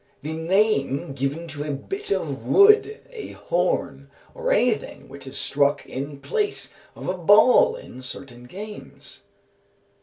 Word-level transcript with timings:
_The 0.23 0.33
name 0.33 1.13
given 1.13 1.45
to 1.49 1.63
a 1.63 1.69
bit 1.69 2.09
of 2.09 2.43
wood, 2.43 3.01
a 3.11 3.33
horn, 3.33 4.09
or 4.33 4.51
anything 4.51 5.07
which 5.07 5.27
is 5.27 5.37
struck 5.37 5.85
in 5.85 6.21
place 6.21 6.73
of 6.95 7.07
a 7.07 7.13
ball 7.15 7.75
in 7.75 8.01
certain 8.01 8.45
games. 8.45 9.21